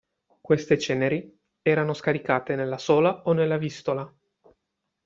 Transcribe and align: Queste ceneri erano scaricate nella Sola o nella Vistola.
Queste 0.41 0.79
ceneri 0.79 1.31
erano 1.61 1.93
scaricate 1.93 2.55
nella 2.55 2.79
Sola 2.79 3.21
o 3.25 3.33
nella 3.33 3.57
Vistola. 3.59 4.11